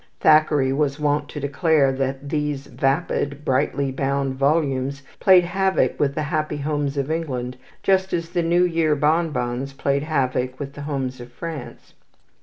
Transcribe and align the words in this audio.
Thackeray 0.19 0.73
was 0.73 0.99
wont 0.99 1.29
to 1.29 1.39
declare 1.39 1.91
that 1.91 2.27
these 2.29 2.65
vapid, 2.65 3.45
brightly 3.45 3.91
bound 3.91 4.33
volumes 4.33 5.03
played 5.19 5.43
havoc 5.45 5.99
with 5.99 6.15
the 6.15 6.23
happy 6.23 6.57
homes 6.57 6.97
of 6.97 7.11
England, 7.11 7.55
just 7.83 8.11
as 8.11 8.29
the 8.31 8.41
New 8.41 8.63
Year 8.63 8.95
bonbons 8.95 9.73
played 9.73 10.01
havoc 10.01 10.59
with 10.59 10.73
the 10.73 10.81
homes 10.89 11.21
of 11.21 11.31
France. 11.31 11.93